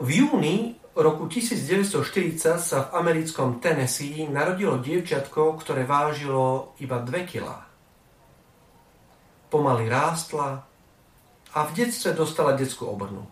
[0.00, 7.60] V júni roku 1940 sa v americkom Tennessee narodilo dievčatko, ktoré vážilo iba 2 kg.
[9.52, 10.64] Pomaly rástla
[11.52, 13.28] a v detstve dostala detskú obrnu.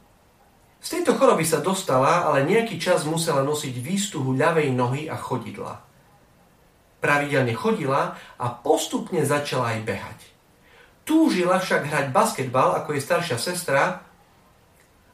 [0.84, 5.80] Z tejto choroby sa dostala, ale nejaký čas musela nosiť výstuhu ľavej nohy a chodidla.
[7.00, 10.18] Pravidelne chodila a postupne začala aj behať.
[11.08, 14.04] Túžila však hrať basketbal ako jej staršia sestra,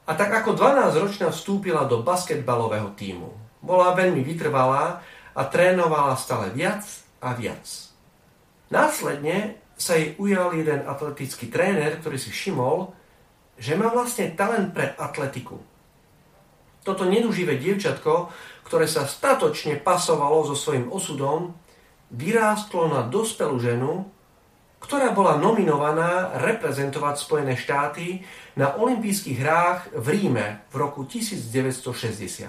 [0.07, 3.35] a tak ako 12-ročná vstúpila do basketbalového týmu.
[3.59, 5.03] Bola veľmi vytrvalá
[5.35, 6.87] a trénovala stále viac
[7.19, 7.67] a viac.
[8.71, 12.95] Následne sa jej ujal jeden atletický tréner, ktorý si všimol,
[13.59, 15.59] že má vlastne talent pre atletiku.
[16.87, 18.31] Toto neduživé dievčatko,
[18.63, 21.59] ktoré sa statočne pasovalo so svojím osudom,
[22.15, 24.07] vyrástlo na dospelú ženu,
[24.87, 28.23] ktorá bola nominovaná reprezentovať Spojené štáty
[28.55, 32.47] na olympijských hrách v Ríme v roku 1960.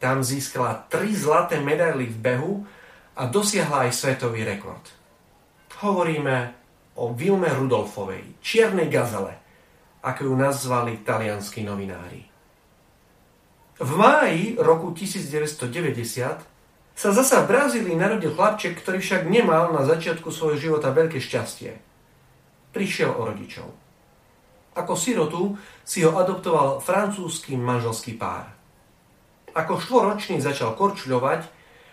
[0.00, 2.64] Tam získala tri zlaté medaily v behu
[3.12, 4.88] a dosiahla aj svetový rekord.
[5.84, 6.56] Hovoríme
[6.96, 9.36] o Vilme Rudolfovej, čiernej gazele,
[10.00, 12.24] ako ju nazvali talianskí novinári.
[13.76, 16.55] V máji roku 1990
[16.96, 21.76] sa zasa v Brazílii narodil chlapček, ktorý však nemal na začiatku svojho života veľké šťastie.
[22.72, 23.68] Prišiel o rodičov.
[24.72, 28.48] Ako sirotu si ho adoptoval francúzsky manželský pár.
[29.52, 31.44] Ako štvoročný začal korčľovať,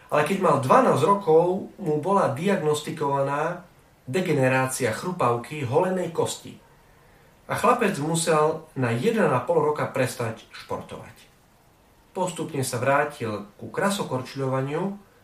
[0.08, 3.64] ale keď mal 12 rokov, mu bola diagnostikovaná
[4.08, 6.56] degenerácia chrupavky holenej kosti.
[7.52, 9.20] A chlapec musel na 1,5
[9.52, 11.33] roka prestať športovať.
[12.14, 14.82] Postupne sa vrátil ku krasokorčľovaniu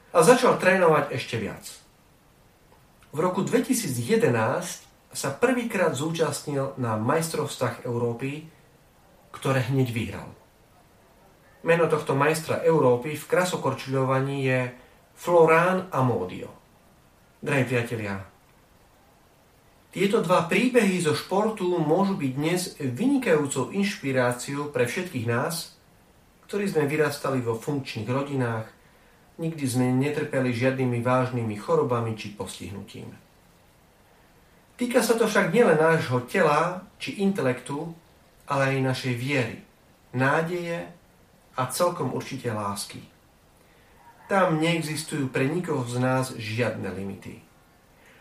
[0.09, 1.61] a začal trénovať ešte viac.
[3.13, 4.25] V roku 2011
[5.13, 8.49] sa prvýkrát zúčastnil na majstrovstvách Európy,
[9.29, 10.29] ktoré hneď vyhral.
[11.61, 14.59] Meno tohto majstra Európy v krasokorčľovaní je
[15.13, 16.49] Florán Amodio.
[17.37, 18.17] Drahí priatelia,
[19.93, 25.55] tieto dva príbehy zo športu môžu byť dnes vynikajúcou inšpiráciou pre všetkých nás–
[26.49, 28.65] ktorí sme vyrastali vo funkčných rodinách,
[29.37, 33.13] nikdy sme netrpeli žiadnymi vážnymi chorobami či postihnutím.
[34.73, 37.93] Týka sa to však nielen nášho tela či intelektu,
[38.49, 39.61] ale aj našej viery,
[40.17, 40.89] nádeje
[41.53, 43.05] a celkom určite lásky.
[44.25, 47.45] Tam neexistujú pre nikoho z nás žiadne limity.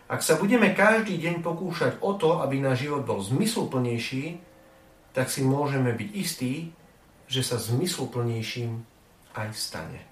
[0.05, 4.37] Ak sa budeme každý deň pokúšať o to, aby náš život bol zmysluplnejší,
[5.17, 6.77] tak si môžeme byť istí,
[7.28, 8.81] že sa zmysluplnejším
[9.37, 10.09] aj stane.